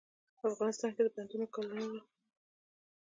افغانستان 0.49 0.89
کې 0.95 1.01
د 1.05 1.09
بندونو، 1.15 1.45
کانالونو. 1.53 2.01